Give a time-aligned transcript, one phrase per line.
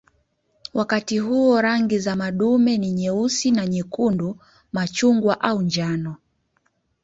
[0.73, 4.37] Wakati huo rangi za madume ni nyeusi na nyekundu,
[4.73, 6.15] machungwa au njano.